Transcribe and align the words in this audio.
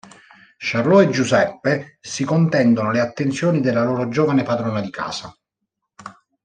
Charlot 0.57 1.03
e 1.03 1.11
Giuseppe 1.11 1.99
si 2.01 2.23
contendono 2.23 2.89
le 2.89 3.01
attenzioni 3.01 3.61
della 3.61 3.83
loro 3.83 4.07
giovane 4.07 4.41
padrona 4.41 4.81
di 4.81 4.89
casa. 4.89 5.31